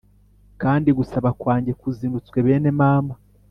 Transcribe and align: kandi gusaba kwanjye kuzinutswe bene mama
kandi 0.61 0.89
gusaba 0.97 1.29
kwanjye 1.41 1.71
kuzinutswe 1.81 2.37
bene 2.45 2.69
mama 2.79 3.13